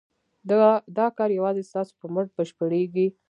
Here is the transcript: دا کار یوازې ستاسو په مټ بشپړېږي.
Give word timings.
دا 0.97 1.07
کار 1.17 1.29
یوازې 1.39 1.63
ستاسو 1.69 1.93
په 1.99 2.07
مټ 2.13 2.27
بشپړېږي. 2.37 3.07